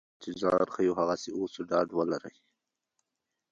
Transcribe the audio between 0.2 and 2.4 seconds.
چې ځان ښیو هغسې اوسو ډاډ ولرئ.